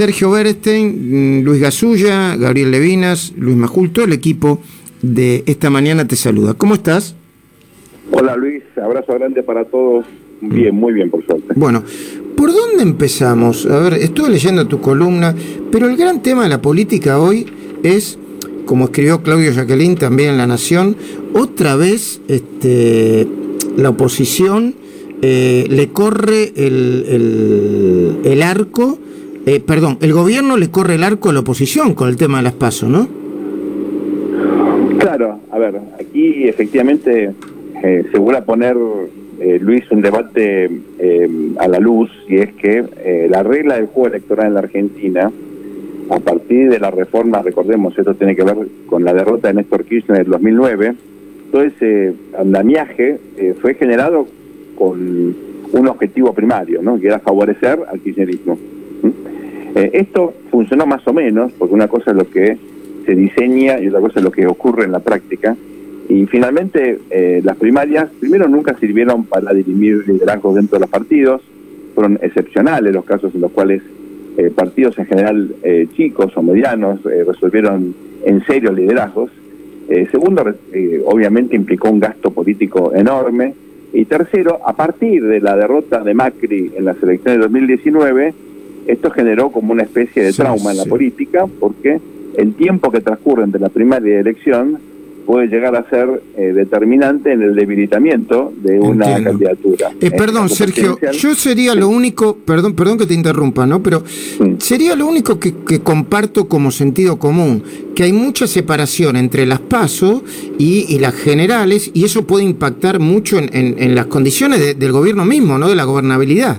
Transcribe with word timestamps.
Sergio 0.00 0.30
Berestein, 0.30 1.40
mm, 1.40 1.44
Luis 1.44 1.60
Gasulla, 1.60 2.34
Gabriel 2.34 2.70
Levinas, 2.70 3.34
Luis 3.36 3.54
Majul, 3.54 3.92
todo 3.92 4.06
el 4.06 4.14
equipo 4.14 4.62
de 5.02 5.42
esta 5.44 5.68
mañana 5.68 6.08
te 6.08 6.16
saluda. 6.16 6.54
¿Cómo 6.54 6.72
estás? 6.72 7.14
Hola 8.10 8.34
Luis, 8.34 8.62
abrazo 8.82 9.12
grande 9.12 9.42
para 9.42 9.66
todos. 9.66 10.06
Bien, 10.40 10.74
muy 10.74 10.94
bien, 10.94 11.10
por 11.10 11.22
suerte. 11.26 11.52
Bueno, 11.54 11.84
¿por 12.34 12.50
dónde 12.50 12.82
empezamos? 12.82 13.66
A 13.66 13.78
ver, 13.78 13.92
estuve 13.92 14.30
leyendo 14.30 14.66
tu 14.66 14.80
columna, 14.80 15.34
pero 15.70 15.86
el 15.86 15.98
gran 15.98 16.22
tema 16.22 16.44
de 16.44 16.48
la 16.48 16.62
política 16.62 17.20
hoy 17.20 17.44
es, 17.82 18.18
como 18.64 18.86
escribió 18.86 19.22
Claudio 19.22 19.52
Jacqueline 19.52 19.96
también 19.96 20.30
en 20.30 20.38
La 20.38 20.46
Nación, 20.46 20.96
otra 21.34 21.76
vez 21.76 22.22
este, 22.26 23.28
la 23.76 23.90
oposición 23.90 24.76
eh, 25.20 25.66
le 25.68 25.90
corre 25.90 26.54
el, 26.56 28.22
el, 28.24 28.42
arco, 28.42 28.98
eh, 29.46 29.60
perdón, 29.60 29.98
el 30.00 30.12
gobierno 30.12 30.56
le 30.56 30.70
corre 30.70 30.96
el 30.96 31.04
arco 31.04 31.30
a 31.30 31.32
la 31.32 31.40
oposición 31.40 31.94
con 31.94 32.08
el 32.08 32.16
tema 32.16 32.38
de 32.38 32.44
las 32.44 32.52
pasos, 32.52 32.88
¿no? 32.88 33.08
Claro, 34.98 35.40
a 35.50 35.58
ver, 35.58 35.80
aquí 35.98 36.46
efectivamente 36.46 37.32
eh, 37.82 38.04
se 38.10 38.18
vuelve 38.18 38.38
a 38.38 38.44
poner, 38.44 38.76
Luis, 39.60 39.90
un 39.90 40.02
debate 40.02 40.70
a 41.58 41.66
la 41.66 41.78
luz, 41.78 42.10
y 42.28 42.36
es 42.36 42.52
que 42.52 42.84
la 43.30 43.42
regla 43.42 43.76
del 43.76 43.86
juego 43.86 44.08
electoral 44.08 44.48
en 44.48 44.54
la 44.54 44.60
Argentina, 44.60 45.32
a 46.10 46.20
partir 46.20 46.68
de 46.68 46.78
la 46.78 46.90
reforma, 46.90 47.40
recordemos, 47.40 47.96
esto 47.98 48.14
tiene 48.14 48.36
que 48.36 48.44
ver 48.44 48.56
con 48.86 49.02
la 49.04 49.14
derrota 49.14 49.48
de 49.48 49.54
Néstor 49.54 49.84
Kirchner 49.84 50.18
en 50.18 50.26
el 50.26 50.30
2009, 50.30 50.94
todo 51.50 51.62
ese 51.62 52.12
andamiaje 52.38 53.18
fue 53.62 53.74
generado 53.74 54.26
con 54.76 55.34
un 55.72 55.88
objetivo 55.88 56.32
primario, 56.32 56.82
¿no? 56.82 56.98
que 56.98 57.06
era 57.06 57.20
favorecer 57.20 57.78
al 57.90 58.00
kirchnerismo. 58.00 58.58
Eh, 59.02 59.90
esto 59.94 60.34
funcionó 60.50 60.86
más 60.86 61.06
o 61.06 61.12
menos, 61.12 61.52
porque 61.52 61.74
una 61.74 61.88
cosa 61.88 62.10
es 62.10 62.16
lo 62.16 62.28
que 62.28 62.56
se 63.06 63.14
diseña 63.14 63.80
y 63.80 63.88
otra 63.88 64.00
cosa 64.00 64.18
es 64.20 64.24
lo 64.24 64.30
que 64.30 64.46
ocurre 64.46 64.84
en 64.84 64.92
la 64.92 65.00
práctica. 65.00 65.56
Y 66.08 66.26
finalmente 66.26 66.98
eh, 67.10 67.40
las 67.44 67.56
primarias, 67.56 68.10
primero 68.18 68.48
nunca 68.48 68.76
sirvieron 68.78 69.24
para 69.24 69.52
dirimir 69.52 70.08
liderazgos 70.08 70.56
dentro 70.56 70.76
de 70.76 70.80
los 70.80 70.90
partidos, 70.90 71.42
fueron 71.94 72.18
excepcionales 72.22 72.92
los 72.92 73.04
casos 73.04 73.34
en 73.34 73.40
los 73.40 73.52
cuales 73.52 73.82
eh, 74.36 74.50
partidos 74.54 74.98
en 74.98 75.06
general 75.06 75.54
chicos 75.96 76.36
o 76.36 76.42
medianos 76.42 77.02
resolvieron 77.02 77.94
en 78.24 78.44
serio 78.46 78.72
liderazgos. 78.72 79.30
segundo, 80.10 80.44
obviamente 81.04 81.56
implicó 81.56 81.90
un 81.90 82.00
gasto 82.00 82.30
político 82.30 82.92
enorme, 82.94 83.54
y 83.92 84.04
tercero, 84.04 84.60
a 84.64 84.74
partir 84.74 85.24
de 85.24 85.40
la 85.40 85.56
derrota 85.56 86.02
de 86.02 86.14
Macri 86.14 86.72
en 86.76 86.84
las 86.84 87.02
elecciones 87.02 87.38
de 87.38 87.42
2019, 87.42 88.34
esto 88.92 89.10
generó 89.10 89.50
como 89.50 89.72
una 89.72 89.82
especie 89.82 90.22
de 90.22 90.32
trauma 90.32 90.72
en 90.72 90.78
la 90.78 90.84
política, 90.84 91.46
porque 91.58 92.00
el 92.36 92.54
tiempo 92.54 92.90
que 92.90 93.00
transcurre 93.00 93.44
entre 93.44 93.60
la 93.60 93.68
primaria 93.68 94.10
y 94.10 94.14
la 94.14 94.20
elección 94.20 94.78
puede 95.26 95.46
llegar 95.46 95.76
a 95.76 95.88
ser 95.88 96.22
eh, 96.36 96.52
determinante 96.52 97.32
en 97.32 97.42
el 97.42 97.54
debilitamiento 97.54 98.52
de 98.56 98.80
una 98.80 99.22
candidatura. 99.22 99.90
Eh, 100.00 100.10
perdón, 100.10 100.48
Sergio, 100.48 100.98
yo 101.12 101.34
sería 101.36 101.74
lo 101.76 101.88
único, 101.88 102.36
perdón, 102.36 102.74
perdón 102.74 102.98
que 102.98 103.06
te 103.06 103.14
interrumpa, 103.14 103.64
¿no? 103.64 103.80
Pero 103.80 104.02
sería 104.58 104.96
lo 104.96 105.06
único 105.06 105.38
que, 105.38 105.52
comparto 105.82 106.48
como 106.48 106.72
sentido 106.72 107.20
común, 107.20 107.62
que 107.94 108.04
hay 108.04 108.12
mucha 108.12 108.48
separación 108.48 109.16
entre 109.16 109.46
las 109.46 109.60
PASO 109.60 110.24
y, 110.58 110.98
las 110.98 111.14
generales, 111.14 111.92
y 111.94 112.04
eso 112.04 112.26
puede 112.26 112.44
impactar 112.44 112.98
mucho 112.98 113.38
en, 113.38 113.94
las 113.94 114.06
condiciones 114.06 114.76
del 114.76 114.92
gobierno 114.92 115.24
mismo, 115.24 115.58
¿no? 115.58 115.68
De 115.68 115.76
la 115.76 115.84
gobernabilidad. 115.84 116.58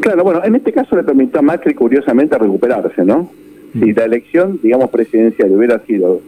Claro, 0.00 0.24
bueno, 0.24 0.44
en 0.44 0.54
este 0.54 0.72
caso 0.72 0.96
le 0.96 1.02
permitió 1.02 1.40
a 1.40 1.42
Macri 1.42 1.74
curiosamente 1.74 2.38
recuperarse, 2.38 3.04
¿no? 3.04 3.30
Si 3.72 3.92
la 3.92 4.04
elección, 4.04 4.58
digamos, 4.62 4.88
presidencial 4.90 5.50
hubiera 5.52 5.78
sido 5.80 6.20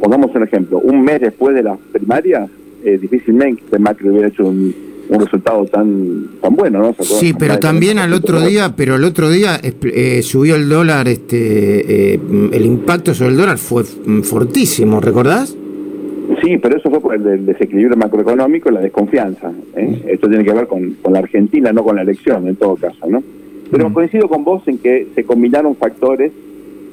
pongamos 0.00 0.34
un 0.34 0.42
ejemplo, 0.42 0.78
un 0.78 1.02
mes 1.02 1.20
después 1.20 1.54
de 1.54 1.62
las 1.62 1.78
primarias, 1.92 2.48
eh, 2.84 2.98
difícilmente 2.98 3.78
Macri 3.78 4.08
hubiera 4.08 4.28
hecho 4.28 4.46
un, 4.46 4.88
resultado 5.10 5.64
tan 5.64 6.28
tan 6.42 6.54
bueno, 6.54 6.80
¿no? 6.80 6.94
Sí, 7.02 7.32
pero 7.32 7.58
también 7.58 7.98
al 7.98 8.12
otro 8.12 8.42
día, 8.42 8.74
pero 8.76 8.96
el 8.96 9.04
otro 9.04 9.30
día 9.30 9.58
eh, 9.62 10.20
subió 10.22 10.54
el 10.54 10.68
dólar, 10.68 11.08
este, 11.08 12.12
eh, 12.12 12.20
el 12.52 12.66
impacto 12.66 13.14
sobre 13.14 13.30
el 13.30 13.38
dólar 13.38 13.56
fue 13.56 13.84
fortísimo, 13.84 15.00
¿recordás? 15.00 15.56
Sí, 16.48 16.56
pero 16.56 16.78
eso 16.78 16.88
fue 16.88 16.98
por 16.98 17.14
el, 17.14 17.44
desequilibrio 17.44 17.94
macroeconómico 17.94 18.70
y 18.70 18.72
la 18.72 18.80
desconfianza. 18.80 19.52
¿eh? 19.76 20.02
Esto 20.06 20.30
tiene 20.30 20.44
que 20.44 20.52
ver 20.54 20.66
con, 20.66 20.92
con, 21.02 21.12
la 21.12 21.18
Argentina, 21.18 21.74
no 21.74 21.84
con 21.84 21.96
la 21.96 22.00
elección, 22.00 22.48
en 22.48 22.56
todo 22.56 22.76
caso, 22.76 23.06
¿no? 23.06 23.22
Pero 23.70 23.92
coincido 23.92 24.30
con 24.30 24.44
vos 24.44 24.66
en 24.66 24.78
que 24.78 25.08
se 25.14 25.24
combinaron 25.24 25.76
factores 25.76 26.32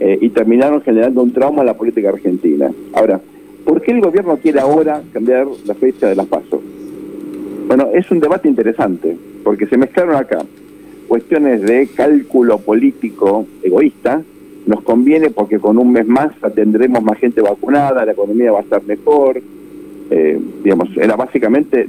eh, 0.02 0.18
y 0.20 0.28
terminaron 0.28 0.82
generando 0.82 1.24
un 1.24 1.32
trauma 1.32 1.62
en 1.62 1.68
la 1.68 1.74
política 1.78 2.10
argentina. 2.10 2.70
Ahora, 2.92 3.22
¿por 3.64 3.82
qué 3.82 3.94
el 3.94 4.02
gobierno 4.02 4.36
quiere 4.36 4.60
ahora 4.60 5.02
cambiar 5.14 5.48
la 5.66 5.74
fecha 5.74 6.10
de 6.10 6.18
las 6.18 6.26
pasos? 6.26 6.60
Bueno, 7.66 7.88
es 7.94 8.12
un 8.12 8.20
debate 8.20 8.50
interesante, 8.50 9.16
porque 9.42 9.68
se 9.68 9.78
mezclaron 9.78 10.18
acá 10.18 10.40
cuestiones 11.08 11.62
de 11.62 11.88
cálculo 11.96 12.58
político 12.58 13.48
egoísta, 13.64 14.22
nos 14.66 14.82
conviene 14.82 15.30
porque 15.30 15.60
con 15.60 15.78
un 15.78 15.92
mes 15.92 16.08
más 16.08 16.32
tendremos 16.54 17.04
más 17.04 17.18
gente 17.20 17.42
vacunada, 17.42 18.06
la 18.06 18.14
economía 18.14 18.52
va 18.52 18.60
a 18.60 18.64
estar 18.64 18.84
mejor, 18.84 19.42
eh, 20.10 20.40
digamos, 20.64 20.90
era 20.98 21.16
básicamente 21.16 21.88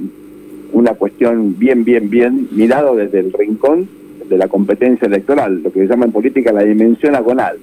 una 0.73 0.93
cuestión 0.93 1.57
bien, 1.57 1.83
bien, 1.83 2.09
bien 2.09 2.47
mirado 2.51 2.95
desde 2.95 3.19
el 3.19 3.33
rincón 3.33 3.87
de 4.29 4.37
la 4.37 4.47
competencia 4.47 5.07
electoral, 5.07 5.63
lo 5.63 5.71
que 5.71 5.79
se 5.79 5.87
llama 5.87 6.05
en 6.05 6.11
política 6.11 6.51
la 6.51 6.63
dimensión 6.63 7.15
agonal. 7.15 7.57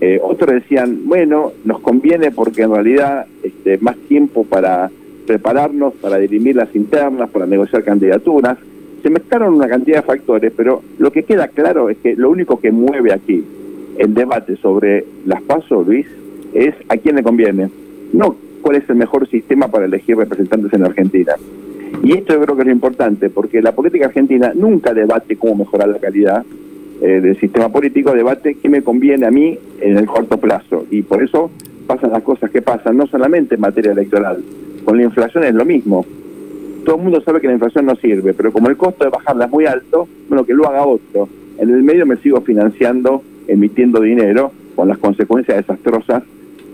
Eh, 0.00 0.18
otros 0.22 0.54
decían, 0.54 1.02
bueno, 1.04 1.52
nos 1.64 1.80
conviene 1.80 2.30
porque 2.30 2.62
en 2.62 2.72
realidad 2.72 3.26
este, 3.42 3.78
más 3.78 3.96
tiempo 4.08 4.44
para 4.44 4.90
prepararnos, 5.26 5.94
para 5.94 6.18
dirimir 6.18 6.56
las 6.56 6.74
internas, 6.74 7.30
para 7.30 7.46
negociar 7.46 7.84
candidaturas. 7.84 8.58
Se 9.02 9.10
mezclaron 9.10 9.54
una 9.54 9.68
cantidad 9.68 9.98
de 9.98 10.02
factores, 10.02 10.52
pero 10.56 10.82
lo 10.98 11.12
que 11.12 11.22
queda 11.22 11.48
claro 11.48 11.88
es 11.90 11.98
que 11.98 12.16
lo 12.16 12.30
único 12.30 12.58
que 12.58 12.72
mueve 12.72 13.12
aquí 13.12 13.44
el 13.98 14.14
debate 14.14 14.56
sobre 14.56 15.04
las 15.26 15.42
pasos, 15.42 15.86
Luis, 15.86 16.06
es 16.52 16.74
a 16.88 16.96
quién 16.96 17.16
le 17.16 17.22
conviene, 17.22 17.70
no 18.12 18.36
cuál 18.62 18.76
es 18.76 18.88
el 18.88 18.96
mejor 18.96 19.28
sistema 19.28 19.68
para 19.68 19.84
elegir 19.84 20.16
representantes 20.16 20.72
en 20.72 20.84
Argentina. 20.84 21.34
Y 22.02 22.12
esto 22.12 22.34
yo 22.34 22.40
creo 22.42 22.56
que 22.56 22.62
es 22.62 22.66
lo 22.66 22.72
importante, 22.72 23.30
porque 23.30 23.62
la 23.62 23.72
política 23.72 24.06
argentina 24.06 24.52
nunca 24.54 24.94
debate 24.94 25.36
cómo 25.36 25.56
mejorar 25.56 25.88
la 25.88 25.98
calidad, 25.98 26.44
eh, 27.00 27.20
del 27.20 27.38
sistema 27.38 27.68
político 27.68 28.12
debate 28.12 28.54
qué 28.54 28.68
me 28.68 28.82
conviene 28.82 29.26
a 29.26 29.30
mí 29.30 29.58
en 29.80 29.98
el 29.98 30.06
corto 30.06 30.38
plazo. 30.38 30.86
Y 30.90 31.02
por 31.02 31.22
eso 31.22 31.50
pasan 31.86 32.12
las 32.12 32.22
cosas 32.22 32.50
que 32.50 32.62
pasan, 32.62 32.96
no 32.96 33.06
solamente 33.06 33.56
en 33.56 33.60
materia 33.60 33.92
electoral. 33.92 34.42
Con 34.84 34.96
la 34.96 35.04
inflación 35.04 35.44
es 35.44 35.54
lo 35.54 35.64
mismo. 35.64 36.06
Todo 36.84 36.96
el 36.96 37.02
mundo 37.02 37.20
sabe 37.20 37.40
que 37.40 37.46
la 37.46 37.54
inflación 37.54 37.86
no 37.86 37.96
sirve, 37.96 38.32
pero 38.32 38.52
como 38.52 38.68
el 38.68 38.76
costo 38.76 39.04
de 39.04 39.10
bajarla 39.10 39.46
es 39.46 39.50
muy 39.50 39.66
alto, 39.66 40.08
bueno, 40.28 40.44
que 40.44 40.54
lo 40.54 40.66
haga 40.68 40.86
otro. 40.86 41.28
En 41.58 41.70
el 41.70 41.82
medio 41.82 42.06
me 42.06 42.16
sigo 42.16 42.40
financiando, 42.40 43.22
emitiendo 43.48 44.00
dinero, 44.00 44.52
con 44.74 44.88
las 44.88 44.98
consecuencias 44.98 45.56
desastrosas 45.58 46.22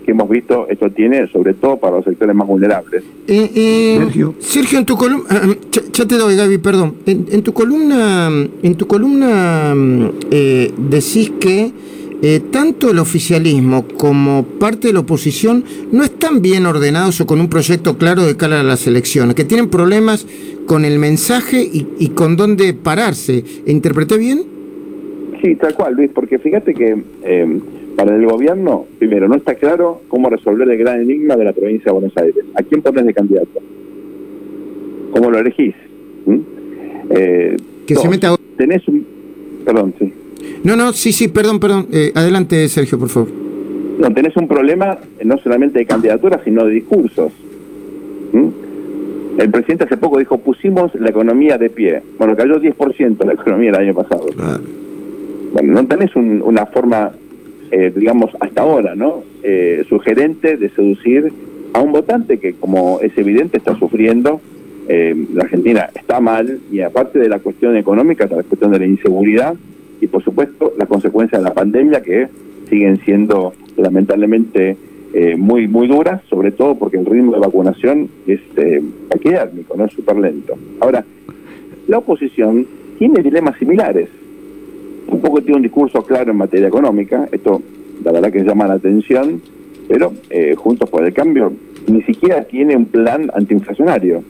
que 0.04 0.12
hemos 0.12 0.28
visto 0.28 0.66
esto 0.68 0.90
tiene, 0.90 1.26
sobre 1.28 1.54
todo 1.54 1.76
para 1.76 1.96
los 1.96 2.04
sectores 2.04 2.34
más 2.34 2.46
vulnerables. 2.46 3.02
Eh, 3.26 3.50
eh, 3.54 3.98
Sergio. 3.98 4.34
Sergio, 4.38 4.78
en 4.78 4.86
tu 4.86 4.96
columna, 4.96 5.26
ah, 5.30 5.40
ah, 5.44 5.54
ya, 5.92 6.06
te 6.06 6.16
doy, 6.16 6.36
Gaby, 6.36 6.58
perdón. 6.58 6.94
En, 7.06 7.42
tu 7.42 7.52
columna, 7.52 8.30
en 8.62 8.74
tu 8.76 8.86
columna 8.86 9.74
eh, 10.30 10.72
decís 10.76 11.32
que 11.38 11.72
tanto 12.50 12.90
el 12.90 12.98
oficialismo 12.98 13.86
como 13.96 14.44
parte 14.44 14.88
de 14.88 14.92
la 14.92 15.00
oposición 15.00 15.64
no 15.90 16.04
están 16.04 16.42
bien 16.42 16.66
ordenados 16.66 17.18
o 17.22 17.26
con 17.26 17.40
un 17.40 17.48
proyecto 17.48 17.96
claro 17.96 18.26
de 18.26 18.36
cara 18.36 18.60
a 18.60 18.62
las 18.62 18.86
elecciones, 18.86 19.34
que 19.34 19.44
tienen 19.44 19.70
problemas 19.70 20.26
con 20.66 20.84
el 20.84 20.98
mensaje 20.98 21.62
y, 21.62 21.88
y 21.98 22.08
con 22.08 22.36
dónde 22.36 22.74
pararse. 22.74 23.42
¿Interpreté 23.66 24.18
bien? 24.18 24.49
Sí, 25.40 25.56
tal 25.56 25.74
cual, 25.74 25.94
Luis, 25.94 26.10
porque 26.12 26.38
fíjate 26.38 26.74
que 26.74 26.96
para 27.96 28.16
el 28.16 28.24
gobierno, 28.24 28.86
primero, 28.98 29.28
no 29.28 29.34
está 29.34 29.54
claro 29.54 30.00
cómo 30.08 30.30
resolver 30.30 30.68
el 30.70 30.78
gran 30.78 31.00
enigma 31.02 31.36
de 31.36 31.44
la 31.44 31.52
provincia 31.52 31.86
de 31.86 31.92
Buenos 31.92 32.16
Aires. 32.16 32.44
¿A 32.54 32.62
quién 32.62 32.80
pones 32.80 33.04
de 33.04 33.12
candidato? 33.12 33.60
¿Cómo 35.12 35.30
lo 35.30 35.38
elegís? 35.38 35.74
¿Mm? 36.24 36.38
Eh, 37.10 37.56
que 37.86 37.96
se 37.96 38.08
meta... 38.08 38.34
Tenés 38.56 38.86
un... 38.88 39.06
Perdón, 39.64 39.94
sí. 39.98 40.12
No, 40.64 40.76
no, 40.76 40.92
sí, 40.92 41.12
sí, 41.12 41.28
perdón, 41.28 41.60
perdón. 41.60 41.88
Eh, 41.92 42.12
adelante, 42.14 42.68
Sergio, 42.68 42.98
por 42.98 43.08
favor. 43.08 43.28
No, 43.98 44.12
tenés 44.14 44.36
un 44.36 44.48
problema 44.48 44.98
no 45.24 45.36
solamente 45.38 45.80
de 45.80 45.86
candidatura, 45.86 46.40
sino 46.42 46.64
de 46.64 46.72
discursos. 46.72 47.32
¿Mm? 48.32 48.48
El 49.38 49.50
presidente 49.50 49.84
hace 49.84 49.96
poco 49.96 50.18
dijo, 50.18 50.38
pusimos 50.38 50.94
la 50.94 51.10
economía 51.10 51.58
de 51.58 51.68
pie. 51.70 52.02
Bueno, 52.18 52.36
cayó 52.36 52.60
10% 52.60 53.24
la 53.24 53.34
economía 53.34 53.70
el 53.70 53.76
año 53.76 53.94
pasado. 53.94 54.26
Bueno, 55.52 55.72
no 55.74 55.86
tenés 55.86 56.14
una 56.16 56.66
forma 56.66 57.12
eh, 57.70 57.92
digamos, 57.94 58.30
hasta 58.40 58.62
ahora, 58.62 58.94
¿no? 58.94 59.22
Eh, 59.42 59.84
sugerente 59.88 60.56
de 60.56 60.70
seducir 60.70 61.32
a 61.72 61.80
un 61.80 61.92
votante 61.92 62.38
que, 62.38 62.54
como 62.54 63.00
es 63.00 63.16
evidente, 63.16 63.58
está 63.58 63.76
sufriendo. 63.76 64.40
Eh, 64.88 65.14
la 65.32 65.44
Argentina 65.44 65.88
está 65.94 66.18
mal 66.18 66.58
y 66.72 66.80
aparte 66.80 67.20
de 67.20 67.28
la 67.28 67.38
cuestión 67.38 67.76
económica, 67.76 68.24
la 68.24 68.42
cuestión 68.42 68.72
de 68.72 68.80
la 68.80 68.86
inseguridad, 68.86 69.54
y 70.00 70.06
por 70.08 70.24
supuesto 70.24 70.72
las 70.78 70.88
consecuencias 70.88 71.40
de 71.40 71.48
la 71.48 71.54
pandemia 71.54 72.02
que 72.02 72.28
siguen 72.68 72.98
siendo 73.04 73.52
lamentablemente 73.76 74.76
eh, 75.12 75.36
muy 75.36 75.68
muy 75.68 75.86
duras, 75.86 76.22
sobre 76.28 76.50
todo 76.50 76.76
porque 76.76 76.96
el 76.96 77.06
ritmo 77.06 77.32
de 77.32 77.40
vacunación 77.40 78.08
es 78.26 78.40
eh, 78.56 78.82
no 79.76 79.84
es 79.84 79.92
súper 79.92 80.16
lento. 80.16 80.54
Ahora, 80.80 81.04
la 81.86 81.98
oposición 81.98 82.66
tiene 82.98 83.22
dilemas 83.22 83.56
similares. 83.58 84.08
Un 85.10 85.20
poco 85.20 85.40
tiene 85.40 85.56
un 85.56 85.62
discurso 85.62 86.02
claro 86.02 86.30
en 86.30 86.38
materia 86.38 86.68
económica, 86.68 87.28
esto 87.32 87.60
la 88.04 88.12
verdad 88.12 88.32
que 88.32 88.42
llama 88.42 88.66
la 88.66 88.74
atención, 88.74 89.42
pero 89.88 90.12
eh, 90.30 90.54
Juntos 90.56 90.88
por 90.88 91.04
el 91.04 91.12
Cambio 91.12 91.52
ni 91.86 92.02
siquiera 92.02 92.44
tiene 92.44 92.76
un 92.76 92.86
plan 92.86 93.30
antiinflacionario. 93.34 94.22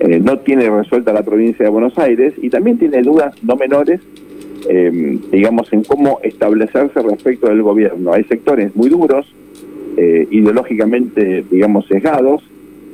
Eh, 0.00 0.20
no 0.22 0.38
tiene 0.40 0.68
resuelta 0.68 1.12
la 1.12 1.22
provincia 1.22 1.64
de 1.64 1.70
Buenos 1.70 1.98
Aires 1.98 2.34
y 2.40 2.50
también 2.50 2.78
tiene 2.78 3.02
dudas 3.02 3.34
no 3.42 3.56
menores, 3.56 4.00
eh, 4.68 5.18
digamos, 5.32 5.72
en 5.72 5.84
cómo 5.84 6.20
establecerse 6.22 7.00
respecto 7.00 7.48
del 7.48 7.62
gobierno. 7.62 8.12
Hay 8.12 8.24
sectores 8.24 8.76
muy 8.76 8.90
duros, 8.90 9.26
eh, 9.96 10.28
ideológicamente, 10.30 11.44
digamos, 11.50 11.86
sesgados, 11.86 12.42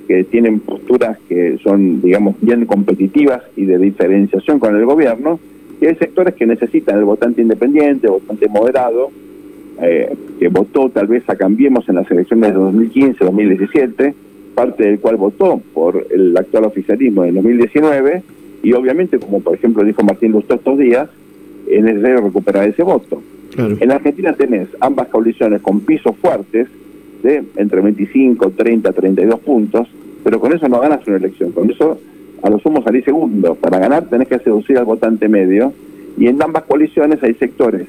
que 0.07 0.25
tienen 0.25 0.61
posturas 0.61 1.19
que 1.29 1.59
son, 1.63 2.03
digamos, 2.03 2.37
bien 2.41 2.67
competitivas 2.67 3.43
y 3.57 3.65
de 3.65 3.79
diferenciación 3.79 4.59
con 4.59 4.77
el 4.77 4.85
gobierno, 4.85 5.41
y 5.83 5.87
hay 5.87 5.97
sectores 5.97 6.35
que 6.35 6.47
necesitan 6.47 6.97
el 6.97 7.05
votante 7.05 7.43
independiente, 7.43 8.07
el 8.07 8.13
votante 8.13 8.49
moderado, 8.49 9.11
que 10.39 10.49
votó 10.49 10.89
tal 10.91 11.09
vez 11.09 11.29
a 11.29 11.35
Cambiemos 11.35 11.89
en 11.89 11.97
las 11.97 12.09
elecciones 12.09 12.55
de 12.55 12.61
2015-2017, 12.61 14.15
parte 14.55 14.85
del 14.85 15.01
cual 15.01 15.17
votó 15.17 15.61
por 15.75 16.07
el 16.11 16.37
actual 16.37 16.67
oficialismo 16.67 17.25
en 17.25 17.35
2019, 17.35 18.23
y 18.63 18.73
obviamente, 18.75 19.19
como 19.19 19.41
por 19.41 19.57
ejemplo 19.57 19.83
dijo 19.83 20.05
Martín 20.05 20.31
Lustó 20.31 20.55
estos 20.55 20.79
días, 20.79 21.09
es 21.69 21.83
necesario 21.83 22.21
recuperar 22.21 22.69
ese 22.69 22.85
voto. 22.85 23.21
En 23.59 23.91
Argentina 23.91 24.33
tenés 24.35 24.69
ambas 24.79 25.09
coaliciones 25.09 25.63
con 25.63 25.81
pisos 25.81 26.15
fuertes 26.19 26.69
de 27.25 27.43
entre 27.57 27.81
25, 27.81 28.51
30, 28.51 28.93
32 28.93 29.41
puntos, 29.41 29.89
pero 30.23 30.39
con 30.39 30.53
eso 30.53 30.69
no 30.69 30.79
ganas 30.79 31.05
una 31.09 31.17
elección, 31.17 31.51
con 31.51 31.69
eso 31.69 31.99
a 32.43 32.51
lo 32.51 32.59
sumo 32.59 32.83
salís 32.83 33.05
segundo. 33.05 33.55
Para 33.55 33.79
ganar 33.79 34.05
tenés 34.09 34.29
que 34.29 34.39
seducir 34.41 34.79
al 34.79 34.85
votante 34.85 35.29
medio, 35.29 35.73
y 36.19 36.27
en 36.27 36.43
ambas 36.43 36.65
coaliciones 36.65 37.23
hay 37.23 37.35
sectores, 37.35 37.87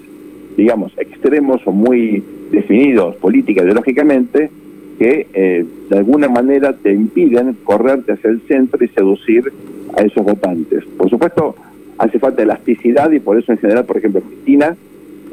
digamos, 0.56 0.94
extremos 0.98 1.62
o 1.66 1.72
muy 1.72 2.24
definidos 2.52 3.16
política 3.18 3.64
ideológicamente, 3.64 4.50
que 4.98 5.28
eh, 5.34 5.66
de 5.90 5.98
alguna 5.98 6.30
manera 6.30 6.74
te 6.74 6.94
impiden 6.94 7.58
correrte 7.64 8.14
hacia 8.14 8.30
el 8.30 8.42
centro 8.42 8.84
y 8.84 8.88
seducir 8.90 9.52
a 9.98 10.04
esos 10.04 10.24
votantes. 10.24 10.86
Por 10.98 11.10
supuesto, 11.10 11.56
hace 11.98 12.20
falta 12.20 12.44
elasticidad 12.44 13.12
y 13.12 13.20
por 13.20 13.38
eso 13.38 13.52
en 13.52 13.58
general, 13.58 13.86
por 13.86 13.98
ejemplo, 13.98 14.22
Cristina, 14.22 14.76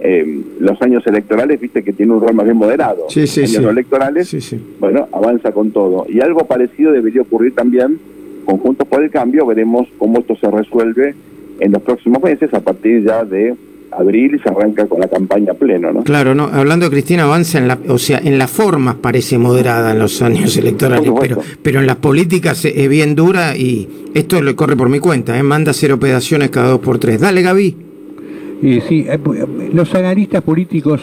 eh, 0.02 0.40
los 0.58 0.81
años 0.81 1.06
electorales, 1.06 1.61
viste 1.61 1.82
que 1.82 1.93
tiene 1.93 2.12
un 2.12 2.23
rol 2.23 2.34
más 2.34 2.46
bien 2.46 2.56
moderado. 2.56 3.05
Sí, 3.11 3.26
sí, 3.26 3.43
años 3.43 3.70
electorales, 3.70 4.34
bueno, 4.78 5.08
avanza 5.12 5.52
con 5.52 5.73
todo. 5.73 6.06
Y 6.08 6.20
algo 6.20 6.46
parecido 6.46 6.93
debería 6.93 7.20
ocurrir 7.23 7.55
también 7.55 7.99
con 8.50 8.58
Juntos 8.58 8.88
por 8.88 9.02
el 9.02 9.11
Cambio. 9.11 9.47
Veremos 9.47 9.87
cómo 9.99 10.19
esto 10.19 10.37
se 10.37 10.50
resuelve 10.50 11.14
en 11.61 11.73
los 11.73 11.82
próximos 11.82 12.23
meses 12.23 12.52
a 12.52 12.61
partir 12.61 13.05
ya 13.05 13.25
de 13.25 13.55
abril 13.93 14.37
y 14.37 14.38
se 14.38 14.49
arranca 14.49 14.87
con 14.87 15.00
la 15.00 15.08
campaña 15.08 15.55
pleno, 15.55 15.93
¿no? 15.93 16.05
Claro, 16.05 16.35
no, 16.35 16.44
hablando 16.44 16.87
de 16.87 16.93
Cristina 16.93 17.25
avanza 17.25 17.58
en 17.58 17.69
la, 17.69 17.79
o 17.88 17.99
sea, 17.99 18.20
en 18.23 18.38
las 18.38 18.50
formas 18.50 18.97
parece 18.97 19.37
moderada 19.37 19.93
en 19.93 19.99
los 19.99 20.23
años 20.23 20.56
electorales, 20.56 21.11
pero, 21.20 21.38
pero 21.62 21.81
en 21.81 21.87
las 21.87 21.97
políticas 21.97 22.64
es 22.64 22.88
bien 22.88 23.17
dura 23.17 23.56
y 23.56 23.88
esto 24.14 24.41
le 24.43 24.55
corre 24.55 24.76
por 24.76 24.88
mi 24.88 25.00
cuenta, 25.00 25.37
¿eh? 25.37 25.43
manda 25.43 25.73
hacer 25.73 25.93
operaciones 25.93 26.50
cada 26.50 26.69
dos 26.69 26.81
por 26.81 26.99
tres. 26.99 27.20
Dale, 27.20 27.43
Gaby. 27.43 27.76
sí, 28.62 29.06
eh, 29.08 29.19
los 29.73 29.93
analistas 29.94 30.43
políticos 30.43 31.00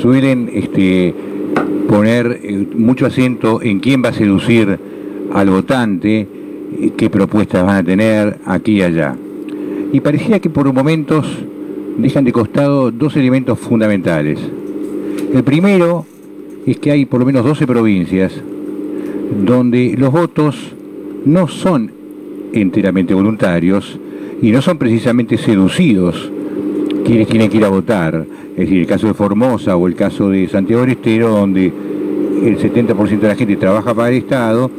suelen 0.00 0.48
este, 0.52 1.12
poner 1.88 2.38
eh, 2.42 2.66
mucho 2.76 3.06
acento 3.06 3.60
en 3.62 3.80
quién 3.80 4.02
va 4.04 4.10
a 4.10 4.12
seducir 4.12 4.78
al 5.32 5.50
votante, 5.50 6.39
qué 6.96 7.10
propuestas 7.10 7.64
van 7.64 7.76
a 7.76 7.84
tener 7.84 8.38
aquí 8.46 8.78
y 8.78 8.82
allá. 8.82 9.14
Y 9.92 10.00
parecía 10.00 10.40
que 10.40 10.50
por 10.50 10.72
momentos 10.72 11.26
dejan 11.98 12.24
de 12.24 12.32
costado 12.32 12.90
dos 12.90 13.16
elementos 13.16 13.58
fundamentales. 13.58 14.38
El 15.32 15.44
primero 15.44 16.06
es 16.66 16.78
que 16.78 16.90
hay 16.90 17.04
por 17.04 17.20
lo 17.20 17.26
menos 17.26 17.44
12 17.44 17.66
provincias 17.66 18.32
donde 19.44 19.94
los 19.96 20.12
votos 20.12 20.56
no 21.24 21.48
son 21.48 21.92
enteramente 22.52 23.14
voluntarios 23.14 23.98
y 24.42 24.50
no 24.50 24.62
son 24.62 24.78
precisamente 24.78 25.36
seducidos 25.36 26.30
quienes 27.04 27.28
tienen 27.28 27.50
que 27.50 27.58
ir 27.58 27.64
a 27.64 27.68
votar. 27.68 28.24
Es 28.52 28.56
decir, 28.56 28.78
el 28.80 28.86
caso 28.86 29.06
de 29.06 29.14
Formosa 29.14 29.76
o 29.76 29.86
el 29.86 29.94
caso 29.94 30.30
de 30.30 30.48
Santiago 30.48 30.82
del 30.82 30.92
Estero, 30.92 31.28
donde 31.30 31.66
el 31.66 32.58
70% 32.58 33.20
de 33.20 33.28
la 33.28 33.36
gente 33.36 33.56
trabaja 33.56 33.94
para 33.94 34.10
el 34.10 34.16
Estado 34.16 34.70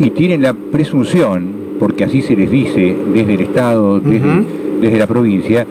y 0.00 0.10
tienen 0.10 0.42
la 0.42 0.54
presunción, 0.54 1.52
porque 1.78 2.04
así 2.04 2.22
se 2.22 2.34
les 2.34 2.50
dice 2.50 2.96
desde 3.12 3.34
el 3.34 3.40
Estado, 3.42 4.00
desde, 4.00 4.44
desde 4.80 4.98
la 4.98 5.06
provincia, 5.06 5.66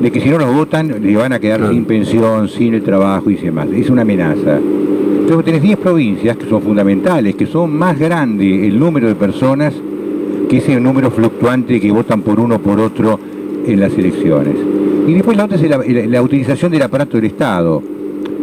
de 0.00 0.10
que 0.10 0.20
si 0.20 0.30
no 0.30 0.38
los 0.38 0.52
votan 0.52 1.02
le 1.02 1.14
van 1.16 1.34
a 1.34 1.38
quedar 1.38 1.70
sin 1.70 1.84
pensión, 1.84 2.48
sin 2.48 2.74
el 2.74 2.82
trabajo 2.82 3.30
y 3.30 3.36
demás. 3.36 3.68
Es 3.72 3.90
una 3.90 4.02
amenaza. 4.02 4.58
Entonces 4.58 5.44
tenés 5.44 5.62
10 5.62 5.78
provincias 5.78 6.36
que 6.36 6.46
son 6.46 6.62
fundamentales, 6.62 7.34
que 7.34 7.46
son 7.46 7.76
más 7.76 7.98
grande 7.98 8.66
el 8.66 8.78
número 8.78 9.06
de 9.06 9.14
personas 9.14 9.74
que 10.48 10.58
ese 10.58 10.80
número 10.80 11.10
fluctuante 11.10 11.80
que 11.80 11.90
votan 11.90 12.22
por 12.22 12.40
uno 12.40 12.56
o 12.56 12.58
por 12.58 12.80
otro 12.80 13.20
en 13.66 13.80
las 13.80 13.96
elecciones. 13.96 14.56
Y 15.06 15.12
después 15.12 15.36
la 15.36 15.44
otra 15.44 15.58
es 15.58 16.08
la, 16.08 16.22
utilización 16.22 16.72
del 16.72 16.82
aparato 16.82 17.18
del 17.18 17.26
Estado. 17.26 17.82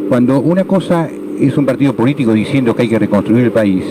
Cuando 0.07 0.39
una 0.39 0.65
cosa 0.65 1.09
es 1.39 1.57
un 1.57 1.65
partido 1.65 1.93
político 1.93 2.33
diciendo 2.33 2.75
que 2.75 2.83
hay 2.83 2.89
que 2.89 2.99
reconstruir 2.99 3.45
el 3.45 3.51
país, 3.51 3.83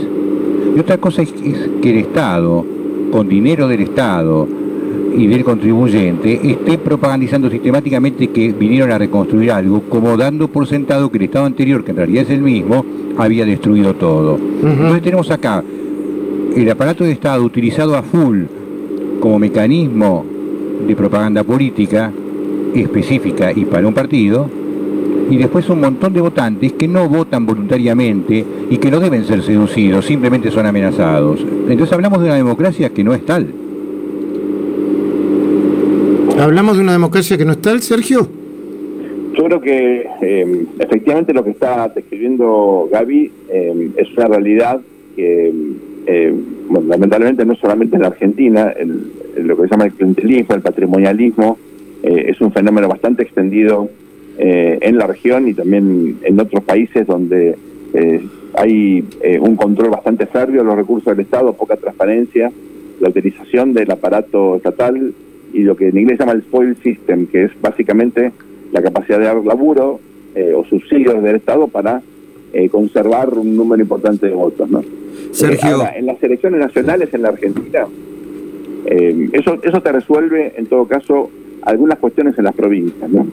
y 0.75 0.79
otra 0.79 0.99
cosa 0.99 1.23
es 1.23 1.33
que 1.33 1.91
el 1.91 1.99
Estado, 1.99 2.65
con 3.11 3.29
dinero 3.29 3.69
del 3.69 3.81
Estado, 3.81 4.47
y 5.17 5.27
del 5.27 5.45
contribuyente 5.45 6.41
esté 6.51 6.79
propagandizando 6.79 7.51
sistemáticamente 7.51 8.29
que 8.29 8.53
vinieron 8.53 8.93
a 8.93 8.99
reconstruir 8.99 9.51
algo, 9.51 9.83
como 9.83 10.17
dando 10.17 10.49
por 10.49 10.67
sentado 10.67 11.11
que 11.11 11.19
el 11.19 11.25
Estado 11.25 11.47
anterior, 11.47 11.85
que 11.85 11.91
en 11.91 11.97
realidad 11.97 12.25
es 12.25 12.31
el 12.31 12.43
mismo, 12.43 12.85
había 13.19 13.45
destruido 13.45 13.95
todo. 13.95 14.39
Entonces 14.63 15.03
tenemos 15.03 15.31
acá 15.31 15.63
el 16.57 16.71
aparato 16.71 17.05
de 17.05 17.13
Estado 17.13 17.43
utilizado 17.45 17.97
a 17.97 18.03
full 18.03 18.45
como 19.21 19.39
mecanismo 19.39 20.25
de 20.87 20.97
propaganda 20.97 21.45
política 21.45 22.13
específica 22.75 23.53
y 23.53 23.65
para 23.65 23.87
un 23.87 23.95
partido, 23.95 24.49
y 25.31 25.37
después 25.37 25.69
un 25.71 25.81
montón 25.81 26.13
de 26.13 26.21
votantes 26.21 26.73
que 26.73 26.89
no 26.89 27.09
votan 27.09 27.47
voluntariamente 27.47 28.45
y 28.69 28.77
que 28.79 28.91
no 28.91 28.99
deben 28.99 29.25
ser 29.25 29.43
seducidos, 29.43 30.05
simplemente 30.05 30.51
son 30.51 30.67
amenazados. 30.67 31.41
Entonces 31.69 31.93
hablamos 31.93 32.21
de 32.21 32.27
una 32.27 32.35
democracia 32.35 32.91
que 32.91 33.05
no 33.05 33.15
es 33.15 33.25
tal. 33.25 33.47
¿Hablamos 36.39 36.77
de 36.77 36.83
una 36.83 36.93
democracia 36.93 37.39
que 37.39 37.45
no 37.45 37.53
está 37.53 37.71
el 37.71 37.81
Sergio? 37.81 38.27
Yo 39.37 39.45
creo 39.45 39.61
que 39.61 40.07
eh, 40.21 40.67
efectivamente 40.81 41.33
lo 41.33 41.45
que 41.45 41.51
está 41.51 41.89
describiendo 41.89 42.89
Gaby 42.91 43.31
eh, 43.51 43.91
es 43.97 44.09
una 44.17 44.27
realidad 44.27 44.81
que, 45.15 45.53
eh, 46.07 46.35
lamentablemente 46.89 47.45
no 47.45 47.55
solamente 47.55 47.95
en 47.95 48.03
la 48.03 48.09
Argentina, 48.09 48.75
lo 49.37 49.57
que 49.57 49.63
se 49.63 49.69
llama 49.69 49.85
el 49.85 49.93
clientelismo, 49.93 50.57
el 50.57 50.63
patrimonialismo, 50.63 51.59
es 52.03 52.41
un 52.41 52.51
fenómeno 52.51 52.89
bastante 52.89 53.23
extendido 53.23 53.91
en 54.43 54.97
la 54.97 55.07
región 55.07 55.49
y 55.49 55.55
también 55.55 56.19
en 56.23 56.41
otros 56.41 56.65
países 56.65 57.07
donde 57.07 57.57
hay 58.55 59.05
un 59.39 59.57
control 59.57 59.91
bastante 59.91 60.27
férreo 60.27 60.63
de 60.63 60.65
los 60.65 60.77
recursos 60.77 61.15
del 61.15 61.27
Estado, 61.27 61.53
poca 61.53 61.77
transparencia, 61.77 62.51
la 63.01 63.09
utilización 63.09 63.75
del 63.75 63.91
aparato 63.91 64.57
estatal 64.57 65.13
y 65.53 65.63
lo 65.63 65.77
que 65.77 65.89
en 65.89 65.99
inglés 65.99 66.19
se 66.19 66.23
llama 66.23 66.33
el 66.33 66.43
spoil 66.43 66.77
system, 66.83 67.27
que 67.27 67.45
es 67.45 67.51
básicamente 67.61 68.33
la 68.73 68.83
capacidad 68.83 69.19
de 69.19 69.25
dar 69.25 69.45
laburo 69.45 70.01
eh, 70.35 70.53
o 70.55 70.65
subsidios 70.65 71.23
del 71.23 71.37
Estado 71.37 71.67
para 71.69 72.03
eh, 72.53 72.69
conservar 72.69 73.31
un 73.35 73.57
número 73.57 73.83
importante 73.83 74.27
de 74.27 74.35
votos. 74.35 74.71
¿no? 74.71 74.85
Sergio. 75.33 75.87
en 75.95 76.07
las 76.07 76.23
elecciones 76.23 76.61
nacionales 76.61 77.13
en 77.13 77.23
la 77.23 77.29
Argentina, 77.31 77.87
eh, 78.87 79.29
eso, 79.33 79.59
eso 79.63 79.81
te 79.81 79.93
resuelve, 79.93 80.55
en 80.57 80.67
todo 80.67 80.87
caso, 80.87 81.31
algunas 81.63 81.99
cuestiones 81.99 82.39
en 82.39 82.45
las 82.45 82.55
provincias, 82.55 83.11
¿no? 83.11 83.27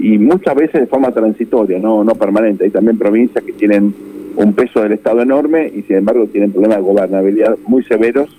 Y 0.00 0.18
muchas 0.18 0.54
veces 0.54 0.80
de 0.80 0.86
forma 0.86 1.12
transitoria, 1.12 1.78
no, 1.78 2.02
no 2.04 2.14
permanente. 2.14 2.64
Hay 2.64 2.70
también 2.70 2.98
provincias 2.98 3.44
que 3.44 3.52
tienen 3.52 3.94
un 4.36 4.54
peso 4.54 4.80
del 4.82 4.92
Estado 4.92 5.22
enorme 5.22 5.70
y 5.74 5.82
sin 5.82 5.96
embargo 5.96 6.26
tienen 6.26 6.52
problemas 6.52 6.78
de 6.78 6.84
gobernabilidad 6.84 7.58
muy 7.66 7.82
severos. 7.84 8.34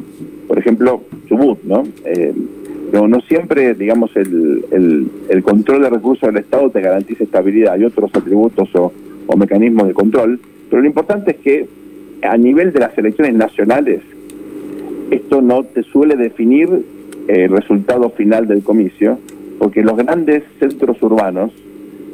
Por 0.47 0.57
ejemplo, 0.57 1.01
Chubut, 1.27 1.63
¿no? 1.63 1.83
no, 2.91 3.07
no 3.07 3.21
siempre, 3.21 3.73
digamos, 3.73 4.15
el, 4.15 5.09
el, 5.29 5.43
control 5.43 5.83
de 5.83 5.89
recursos 5.89 6.27
del 6.27 6.43
Estado 6.43 6.69
te 6.69 6.81
garantiza 6.81 7.23
estabilidad. 7.23 7.73
Hay 7.73 7.85
otros 7.85 8.11
atributos 8.13 8.69
o, 8.75 8.91
mecanismos 9.37 9.87
de 9.87 9.93
control, 9.93 10.41
pero 10.69 10.81
lo 10.81 10.87
importante 10.87 11.31
es 11.31 11.37
que 11.37 11.65
a 12.21 12.35
nivel 12.35 12.73
de 12.73 12.81
las 12.81 12.97
elecciones 12.97 13.33
nacionales, 13.33 14.01
esto 15.09 15.41
no 15.41 15.63
te 15.63 15.83
suele 15.83 16.17
definir 16.17 16.67
el 17.29 17.49
resultado 17.49 18.09
final 18.09 18.45
del 18.45 18.61
comicio, 18.61 19.19
porque 19.61 19.83
los 19.83 19.95
grandes 19.95 20.41
centros 20.59 20.99
urbanos, 21.03 21.51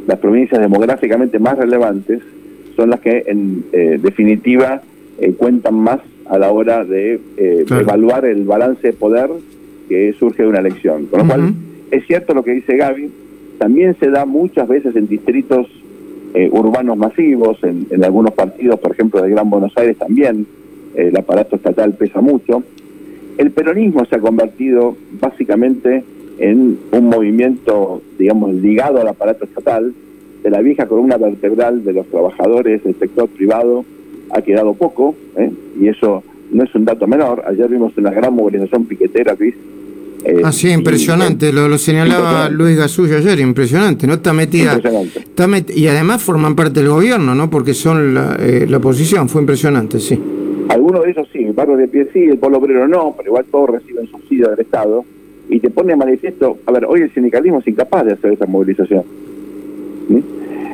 las 0.06 0.20
provincias 0.20 0.60
demográficamente 0.60 1.39
más 1.39 1.58
relevantes, 1.58 2.20
son 2.75 2.89
las 2.89 3.00
que 3.00 3.24
en 3.25 3.63
eh, 3.72 3.98
definitiva 4.01 4.82
eh, 5.18 5.32
cuentan 5.32 5.75
más 5.75 6.01
a 6.25 6.38
la 6.38 6.51
hora 6.51 6.84
de 6.84 7.22
eh, 7.38 7.66
evaluar 7.70 8.25
el 8.25 8.44
balance 8.44 8.88
de 8.88 8.92
poder 8.92 9.30
que 9.88 10.13
surge 10.20 10.44
de 10.44 10.50
una 10.50 10.60
elección. 10.60 11.06
Con 11.06 11.22
lo 11.22 11.25
cual, 11.25 11.54
es 11.89 12.06
cierto 12.06 12.34
lo 12.34 12.44
que 12.44 12.51
dice 12.51 12.75
Gaby, 12.75 13.10
también 13.60 13.96
se 13.98 14.10
da 14.10 14.25
muchas 14.25 14.68
veces 14.68 14.94
en 14.98 15.08
distritos 15.08 15.68
urbanos 16.51 16.98
masivos, 16.98 17.63
en, 17.63 17.88
en, 17.92 18.04
algunos 18.04 18.34
partidos, 18.34 18.77
por 18.82 18.92
ejemplo, 18.92 19.22
de 19.22 19.30
Gran 19.30 19.50
Buenos 19.50 19.72
Aires 19.77 19.98
también, 19.98 20.46
el 20.96 21.16
aparato 21.16 21.56
estatal 21.56 21.94
pesa 21.94 22.20
mucho. 22.20 22.62
El 23.38 23.51
peronismo 23.51 24.04
se 24.04 24.18
ha 24.18 24.20
convertido 24.20 24.98
básicamente 25.22 26.04
en 26.38 26.77
un 26.91 27.06
movimiento, 27.10 28.01
digamos, 28.17 28.53
ligado 28.53 29.01
al 29.01 29.08
aparato 29.08 29.46
estatal, 29.46 29.94
de 30.44 30.50
la 30.50 30.62
vieja 30.62 30.88
columna 30.88 31.17
vertebral 31.17 31.84
de 31.84 31.94
los 31.94 32.08
trabajadores 32.08 32.84
del 32.84 32.96
sector 32.98 33.27
privado 33.27 33.84
ha 34.29 34.41
quedado 34.41 34.74
poco, 34.74 35.15
¿eh? 35.36 35.51
y 35.79 35.88
eso 35.88 36.24
no 36.51 36.63
es 36.63 36.74
un 36.75 36.86
dato 36.86 37.08
menor. 37.08 37.44
Ayer 37.48 37.67
vimos 37.70 37.98
una 37.98 38.12
gran 38.12 38.34
movilización 38.34 38.86
piquetera, 38.86 39.36
Luis. 39.38 39.56
Eh, 40.24 40.41
ah, 40.44 40.51
sí, 40.51 40.70
impresionante, 40.70 41.53
lo, 41.53 41.70
lo, 41.70 41.77
señalaba 41.77 42.50
Luis 42.50 42.75
Gasullo 42.75 43.17
ayer, 43.17 43.39
impresionante, 43.39 44.08
¿no? 44.08 44.15
Está 44.15 44.34
metida. 44.34 44.75
Está 44.75 45.48
y 45.74 45.88
además 45.88 46.24
forman 46.24 46.56
parte 46.56 46.79
del 46.79 46.89
gobierno, 46.89 47.36
¿no? 47.36 47.50
Porque 47.50 47.74
son 47.74 48.13
la, 48.13 48.36
eh, 48.39 48.65
la 48.67 48.77
oposición, 48.77 49.29
fue 49.29 49.41
impresionante, 49.41 50.00
sí. 50.00 50.20
Algunos 50.70 51.03
de 51.03 51.12
ellos 51.12 51.27
sí, 51.32 51.44
el 51.44 51.53
barrio 51.53 51.77
de 51.77 51.88
pie 51.88 52.08
sí, 52.12 52.24
el 52.24 52.38
pueblo 52.38 52.58
obrero 52.58 52.88
no, 52.88 53.13
pero 53.15 53.29
igual 53.29 53.46
todos 53.50 53.70
reciben 53.70 54.08
subsidio 54.08 54.50
del 54.50 54.60
Estado. 54.60 55.06
Y 55.50 55.60
te 55.60 55.70
pone 55.70 55.94
a 55.94 55.96
manifiesto, 55.96 56.58
a 56.66 56.72
ver, 56.72 56.86
hoy 56.86 57.01
el 57.01 57.13
sindicalismo 57.13 57.60
es 57.60 57.68
incapaz 57.68 58.06
de 58.06 58.13
hacer 58.13 58.34
esa 58.34 58.46
movilización. 58.46 59.04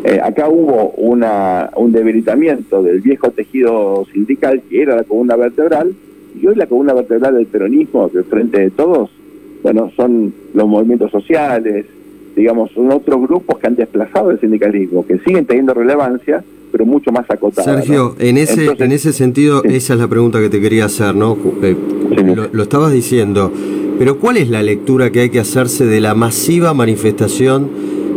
Eh, 0.04 0.20
acá 0.22 0.50
hubo 0.50 0.90
una, 0.98 1.70
un 1.78 1.92
debilitamiento 1.92 2.84
del 2.84 3.00
viejo 3.00 3.32
tejido 3.32 4.06
sindical 4.12 4.62
que 4.70 4.82
era 4.82 4.96
la 4.96 5.04
columna 5.04 5.36
vertebral, 5.36 5.94
y 6.40 6.48
hoy 6.48 6.56
la 6.56 6.68
columna 6.68 6.94
vertebral 6.94 7.36
del 7.36 7.46
peronismo, 7.46 8.10
del 8.10 8.24
frente 8.26 8.60
de 8.60 8.72
todos, 8.72 9.12
bueno, 9.62 9.92
son 9.96 10.34
los 10.54 10.68
movimientos 10.68 11.12
sociales, 11.12 11.86
digamos, 12.36 12.72
son 12.72 12.92
otros 12.92 13.22
grupos 13.22 13.60
que 13.60 13.68
han 13.68 13.76
desplazado 13.76 14.32
el 14.32 14.40
sindicalismo, 14.40 15.06
que 15.06 15.20
siguen 15.20 15.46
teniendo 15.46 15.74
relevancia, 15.74 16.44
pero 16.72 16.86
mucho 16.86 17.12
más 17.12 17.30
acotada. 17.30 17.82
Sergio, 17.82 18.16
en 18.20 18.38
ese 18.38 18.72
en 18.78 18.92
ese 18.92 19.14
sentido, 19.14 19.64
esa 19.64 19.94
es 19.94 20.00
la 20.00 20.08
pregunta 20.08 20.42
que 20.42 20.50
te 20.50 20.60
quería 20.60 20.86
hacer, 20.86 21.16
¿no? 21.16 21.38
Eh, 21.62 21.76
lo, 22.36 22.48
lo, 22.52 22.64
estabas 22.64 22.92
diciendo, 22.92 23.54
pero 23.98 24.18
¿cuál 24.20 24.38
es 24.38 24.50
la 24.50 24.64
lectura 24.64 25.12
que 25.12 25.22
hay 25.22 25.30
que 25.30 25.40
hacerse 25.40 25.86
de 25.86 26.02
la 26.02 26.14
masiva 26.14 26.74
manifestación 26.74 27.70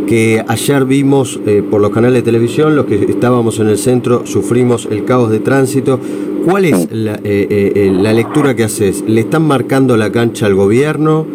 que 0.07 0.43
ayer 0.47 0.85
vimos 0.85 1.39
eh, 1.45 1.63
por 1.69 1.81
los 1.81 1.91
canales 1.91 2.19
de 2.19 2.21
televisión, 2.23 2.75
los 2.75 2.85
que 2.85 2.95
estábamos 2.95 3.59
en 3.59 3.67
el 3.67 3.77
centro, 3.77 4.25
sufrimos 4.25 4.87
el 4.89 5.05
caos 5.05 5.29
de 5.29 5.39
tránsito? 5.39 5.99
¿Cuál 6.45 6.65
es 6.65 6.87
la, 6.91 7.19
eh, 7.23 7.91
la 7.93 8.13
lectura 8.13 8.55
que 8.55 8.63
haces? 8.63 9.03
¿Le 9.05 9.21
están 9.21 9.45
marcando 9.45 9.97
la 9.97 10.11
cancha 10.11 10.45
al 10.45 10.55
gobierno? 10.55 11.25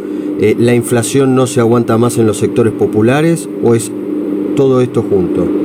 ¿La 0.59 0.75
inflación 0.75 1.35
no 1.35 1.47
se 1.47 1.61
aguanta 1.61 1.99
más 1.99 2.19
en 2.19 2.27
los 2.27 2.39
sectores 2.39 2.73
populares? 2.73 3.49
¿O 3.63 3.75
es 3.75 3.93
todo 4.57 4.81
esto 4.81 5.03
junto? 5.03 5.62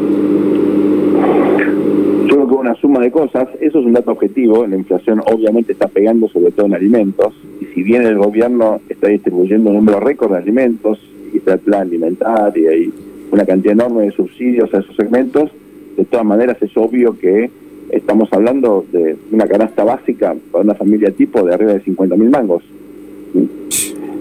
De 3.07 3.11
cosas, 3.11 3.47
eso 3.61 3.79
es 3.79 3.85
un 3.85 3.93
dato 3.93 4.11
objetivo, 4.11 4.67
la 4.67 4.75
inflación 4.75 5.21
obviamente 5.25 5.71
está 5.71 5.87
pegando 5.87 6.27
sobre 6.27 6.51
todo 6.51 6.65
en 6.65 6.73
alimentos, 6.73 7.33
y 7.61 7.65
si 7.73 7.83
bien 7.83 8.03
el 8.03 8.17
gobierno 8.17 8.81
está 8.89 9.07
distribuyendo 9.07 9.69
un 9.69 9.77
número 9.77 9.99
récord 9.99 10.31
de 10.31 10.37
alimentos, 10.37 10.99
y 11.33 11.37
está 11.37 11.53
el 11.53 11.59
plan 11.59 11.81
alimentario 11.81 12.63
y 12.63 12.67
hay 12.67 12.93
una 13.31 13.45
cantidad 13.45 13.73
enorme 13.73 14.03
de 14.03 14.11
subsidios 14.11 14.73
a 14.73 14.79
esos 14.79 14.95
segmentos, 14.95 15.51
de 15.95 16.05
todas 16.05 16.25
maneras 16.25 16.57
es 16.61 16.75
obvio 16.75 17.17
que 17.17 17.49
estamos 17.91 18.27
hablando 18.31 18.85
de 18.91 19.15
una 19.31 19.47
canasta 19.47 19.83
básica 19.83 20.35
para 20.51 20.63
una 20.63 20.75
familia 20.75 21.11
tipo 21.11 21.43
de 21.43 21.53
arriba 21.53 21.73
de 21.73 21.81
50 21.81 22.15
mil 22.17 22.29
mangos. 22.29 22.63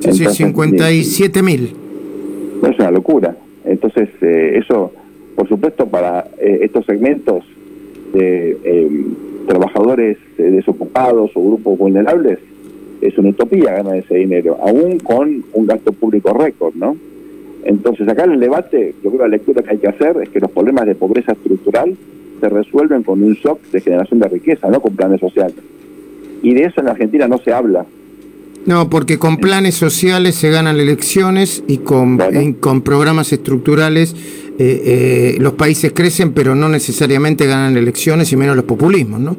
Sí, 0.00 0.12
sí, 0.12 0.26
57 0.26 1.42
mil. 1.42 1.74
Es 2.62 2.78
una 2.78 2.90
locura. 2.90 3.36
Entonces, 3.64 4.08
eh, 4.22 4.58
eso, 4.62 4.92
por 5.34 5.48
supuesto, 5.48 5.86
para 5.86 6.28
eh, 6.38 6.60
estos 6.62 6.86
segmentos 6.86 7.44
de 8.12 8.56
em, 8.64 9.14
trabajadores 9.46 10.18
eh, 10.38 10.42
desocupados 10.42 11.30
o 11.34 11.42
grupos 11.42 11.78
vulnerables, 11.78 12.38
es 13.00 13.16
una 13.18 13.30
utopía 13.30 13.72
ganar 13.72 13.96
ese 13.96 14.16
dinero, 14.16 14.58
aún 14.60 14.98
con 14.98 15.44
un 15.52 15.66
gasto 15.66 15.92
público 15.92 16.32
récord, 16.32 16.74
¿no? 16.74 16.96
Entonces, 17.64 18.08
acá 18.08 18.24
en 18.24 18.32
el 18.32 18.40
debate, 18.40 18.94
yo 19.02 19.10
creo 19.10 19.12
que 19.12 19.18
la 19.18 19.28
lectura 19.28 19.62
que 19.62 19.70
hay 19.70 19.78
que 19.78 19.88
hacer 19.88 20.16
es 20.22 20.28
que 20.28 20.40
los 20.40 20.50
problemas 20.50 20.86
de 20.86 20.94
pobreza 20.94 21.32
estructural 21.32 21.96
se 22.40 22.48
resuelven 22.48 23.02
con 23.02 23.22
un 23.22 23.34
shock 23.34 23.60
de 23.72 23.80
generación 23.80 24.20
de 24.20 24.28
riqueza, 24.28 24.68
no 24.68 24.80
con 24.80 24.94
planes 24.94 25.20
sociales. 25.20 25.56
Y 26.42 26.54
de 26.54 26.64
eso 26.64 26.80
en 26.80 26.88
Argentina 26.88 27.26
no 27.26 27.38
se 27.38 27.52
habla. 27.52 27.84
No, 28.66 28.90
porque 28.90 29.18
con 29.18 29.38
planes 29.38 29.74
sociales 29.76 30.34
se 30.34 30.50
ganan 30.50 30.78
elecciones 30.78 31.62
y 31.66 31.78
con, 31.78 32.18
con 32.60 32.82
programas 32.82 33.32
estructurales 33.32 34.14
eh, 34.58 34.82
eh, 34.84 35.36
los 35.38 35.52
países 35.52 35.92
crecen, 35.92 36.32
pero 36.32 36.54
no 36.54 36.68
necesariamente 36.68 37.46
ganan 37.46 37.76
elecciones 37.76 38.32
y 38.32 38.36
menos 38.36 38.56
los 38.56 38.64
populismos, 38.64 39.20
¿no? 39.20 39.36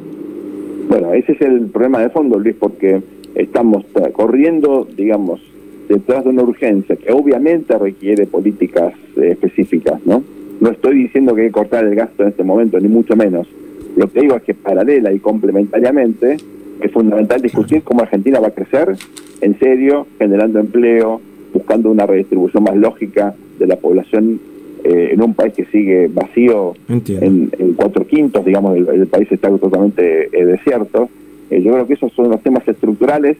Bueno, 0.88 1.12
ese 1.12 1.32
es 1.32 1.40
el 1.40 1.66
problema 1.66 2.00
de 2.00 2.10
fondo, 2.10 2.38
Luis, 2.38 2.56
porque 2.58 3.00
estamos 3.34 3.84
corriendo, 4.12 4.86
digamos, 4.96 5.40
detrás 5.88 6.24
de 6.24 6.30
una 6.30 6.42
urgencia 6.42 6.96
que 6.96 7.12
obviamente 7.12 7.76
requiere 7.78 8.26
políticas 8.26 8.94
eh, 9.16 9.30
específicas, 9.32 10.00
¿no? 10.04 10.22
No 10.60 10.70
estoy 10.70 11.02
diciendo 11.02 11.34
que 11.34 11.42
hay 11.42 11.46
que 11.48 11.52
cortar 11.52 11.84
el 11.84 11.94
gasto 11.94 12.22
en 12.22 12.30
este 12.30 12.44
momento, 12.44 12.78
ni 12.80 12.88
mucho 12.88 13.16
menos. 13.16 13.48
Lo 13.96 14.10
que 14.10 14.20
digo 14.20 14.36
es 14.36 14.42
que 14.42 14.54
paralela 14.54 15.12
y 15.12 15.18
complementariamente 15.18 16.36
es 16.80 16.92
fundamental 16.92 17.40
discutir 17.40 17.82
cómo 17.82 18.02
Argentina 18.02 18.40
va 18.40 18.48
a 18.48 18.52
crecer 18.52 18.96
en 19.40 19.58
serio, 19.58 20.06
generando 20.18 20.60
empleo, 20.60 21.20
buscando 21.52 21.90
una 21.90 22.06
redistribución 22.06 22.64
más 22.64 22.76
lógica 22.76 23.34
de 23.58 23.66
la 23.66 23.76
población 23.76 24.40
eh, 24.84 25.10
en 25.12 25.22
un 25.22 25.34
país 25.34 25.54
que 25.54 25.64
sigue 25.66 26.08
vacío 26.08 26.74
en, 26.88 27.50
cuatro 27.76 28.06
quintos, 28.06 28.44
digamos, 28.44 28.76
el, 28.76 29.06
país 29.06 29.30
está 29.30 29.50
totalmente 29.50 30.28
eh, 30.32 30.44
desierto. 30.44 31.08
Eh, 31.50 31.62
yo 31.62 31.72
creo 31.72 31.86
que 31.86 31.94
esos 31.94 32.12
son 32.12 32.30
los 32.30 32.42
temas 32.42 32.66
estructurales. 32.68 33.36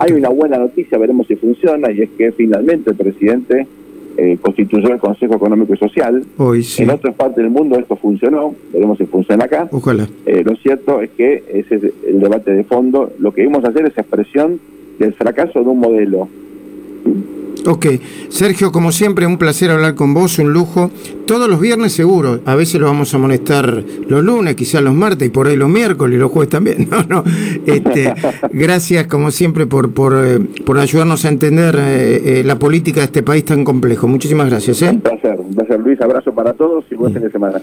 Hay 0.00 0.12
una 0.12 0.28
buena 0.28 0.58
noticia, 0.58 0.98
veremos 0.98 1.26
si 1.26 1.36
funciona, 1.36 1.90
y 1.90 2.02
es 2.02 2.10
que 2.10 2.32
finalmente 2.32 2.90
el 2.90 2.96
presidente 2.96 3.66
constituyó 4.42 4.88
el 4.92 4.98
Consejo 4.98 5.36
Económico 5.36 5.74
y 5.74 5.76
Social. 5.76 6.24
En 6.78 6.90
otras 6.90 7.14
partes 7.14 7.36
del 7.36 7.50
mundo 7.50 7.78
esto 7.78 7.94
funcionó, 7.94 8.52
veremos 8.72 8.98
si 8.98 9.06
funciona 9.06 9.44
acá. 9.44 9.68
Ojalá. 9.70 10.08
lo 10.26 10.56
cierto 10.56 11.00
es 11.00 11.10
que 11.10 11.44
ese 11.52 11.76
es 11.76 11.82
el 12.04 12.18
debate 12.18 12.52
de 12.52 12.64
fondo. 12.64 13.12
Lo 13.20 13.32
que 13.32 13.42
vimos 13.42 13.64
hacer 13.64 13.86
es 13.86 13.96
expresión 13.96 14.58
del 14.98 15.12
fracaso 15.12 15.60
de 15.62 15.68
un 15.68 15.78
modelo 15.78 16.28
Ok, 17.68 17.86
Sergio, 18.30 18.72
como 18.72 18.92
siempre, 18.92 19.26
un 19.26 19.36
placer 19.36 19.70
hablar 19.70 19.94
con 19.94 20.14
vos, 20.14 20.38
un 20.38 20.54
lujo. 20.54 20.90
Todos 21.26 21.50
los 21.50 21.60
viernes 21.60 21.92
seguro, 21.92 22.40
a 22.46 22.54
veces 22.54 22.80
lo 22.80 22.86
vamos 22.86 23.12
a 23.12 23.18
molestar 23.18 23.84
los 24.08 24.24
lunes, 24.24 24.54
quizás 24.54 24.82
los 24.82 24.94
martes 24.94 25.28
y 25.28 25.30
por 25.30 25.48
ahí 25.48 25.56
los 25.56 25.68
miércoles 25.68 26.16
y 26.16 26.18
los 26.18 26.30
jueves 26.32 26.48
también. 26.48 26.88
No, 26.98 27.02
no. 27.02 27.24
Este, 27.66 28.14
gracias, 28.50 29.06
como 29.06 29.30
siempre, 29.30 29.66
por, 29.66 29.92
por, 29.92 30.14
eh, 30.16 30.40
por 30.64 30.78
ayudarnos 30.78 31.26
a 31.26 31.28
entender 31.28 31.76
eh, 31.78 32.40
eh, 32.40 32.44
la 32.44 32.58
política 32.58 33.00
de 33.00 33.06
este 33.06 33.22
país 33.22 33.44
tan 33.44 33.62
complejo. 33.64 34.08
Muchísimas 34.08 34.48
gracias. 34.48 34.80
Un 34.80 35.02
placer, 35.02 35.38
un 35.38 35.54
placer, 35.54 35.78
Luis. 35.78 36.00
Abrazo 36.00 36.32
para 36.34 36.54
todos 36.54 36.86
y 36.90 36.94
buen 36.94 37.12
fin 37.12 37.22
de 37.22 37.30
semana. 37.30 37.56